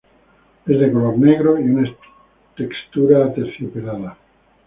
[0.65, 1.87] Es de color negro y una
[2.57, 4.17] textura aterciopelada.